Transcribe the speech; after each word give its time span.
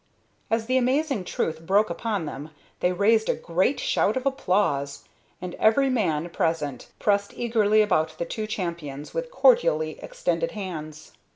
As 0.49 0.65
the 0.65 0.79
amazing 0.79 1.25
truth 1.25 1.61
broke 1.63 1.91
upon 1.91 2.25
them, 2.25 2.49
they 2.79 2.91
raised 2.91 3.29
a 3.29 3.35
great 3.35 3.79
shout 3.79 4.17
of 4.17 4.25
applause, 4.25 5.03
and 5.39 5.53
every 5.59 5.91
man 5.91 6.27
present 6.31 6.87
pressed 6.97 7.35
eagerly 7.35 7.83
about 7.83 8.17
the 8.17 8.25
two 8.25 8.47
champions 8.47 9.13
with 9.13 9.29
cordially 9.29 9.99
extended 10.01 10.53
hands. 10.53 11.11